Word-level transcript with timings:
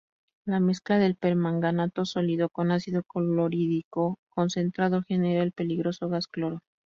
La 0.45 0.59
mezcla 0.59 0.97
del 0.97 1.15
permanganato 1.15 2.05
sólido 2.05 2.49
con 2.49 2.71
ácido 2.71 3.03
clorhídrico 3.03 4.17
concentrado 4.29 5.03
genera 5.03 5.43
el 5.43 5.51
peligroso 5.51 6.09
gas 6.09 6.25
cloro. 6.25 6.57